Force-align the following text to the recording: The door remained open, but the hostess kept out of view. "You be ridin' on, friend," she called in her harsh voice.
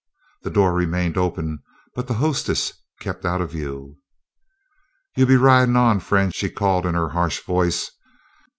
The 0.41 0.49
door 0.49 0.73
remained 0.73 1.15
open, 1.15 1.61
but 1.93 2.07
the 2.07 2.15
hostess 2.15 2.73
kept 2.99 3.23
out 3.23 3.39
of 3.39 3.51
view. 3.51 3.99
"You 5.15 5.27
be 5.27 5.37
ridin' 5.37 5.75
on, 5.77 5.99
friend," 5.99 6.33
she 6.33 6.49
called 6.49 6.87
in 6.87 6.95
her 6.95 7.09
harsh 7.09 7.43
voice. 7.45 7.91